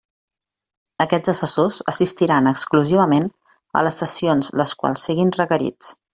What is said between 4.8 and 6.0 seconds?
quals siguin requerits.